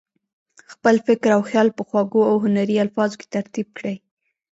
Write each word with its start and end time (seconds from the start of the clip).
خپل 0.73 0.95
فکر 1.07 1.29
او 1.37 1.41
خیال 1.49 1.67
په 1.77 1.83
خوږو 1.87 2.21
او 2.31 2.35
هنري 2.45 2.75
الفاظو 2.83 3.15
کې 3.19 3.27
ترتیب 3.35 3.67
کړي. 3.77 3.95